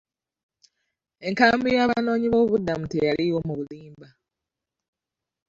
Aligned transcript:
Enkambi 1.27 1.69
y'abanoonyiboobubudamu 1.77 2.85
teyaliiwo 2.87 3.39
mu 3.47 3.53
bulimba. 3.59 4.07